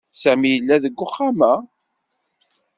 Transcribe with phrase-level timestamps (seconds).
[0.21, 1.53] Sami yella deg uxxam-a.